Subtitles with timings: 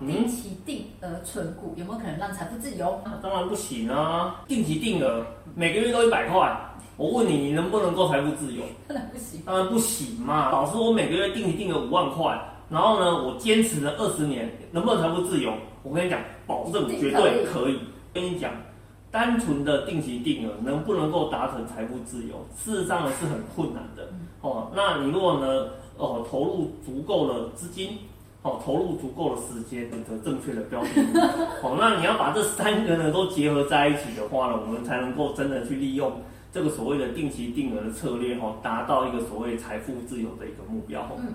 [0.00, 3.00] 定期定额存股有没有可能让财富自由？
[3.22, 4.42] 当然不行啊！
[4.46, 6.54] 定期定额每个月都一百块，
[6.96, 8.62] 我问你，你能不能够财富自由？
[8.86, 9.40] 当然不行。
[9.46, 10.50] 当然不行嘛！
[10.50, 12.38] 老师，我每个月定期定额五万块，
[12.68, 15.52] 然后呢，我坚持了二十年，能不能财富自由？
[15.82, 17.78] 我跟你讲，保证绝对可以。
[18.12, 18.50] 跟你讲，
[19.10, 22.34] 单纯的定期定额能不能够达成财富自由？
[22.56, 24.08] 事实上呢是很困难的。
[24.40, 27.98] 哦，那你如果呢，哦，投入足够的资金。
[28.46, 30.88] 哦，投入足够的时间，选择正确的标的。
[31.62, 36.12] 哦，那你要把这三个呢都结合在一起的话呢，我们才能够真的去利用
[36.52, 41.06] 这个所谓的定期定额的策略，哦，达到一个所谓财富自由的一个目标。
[41.18, 41.34] 嗯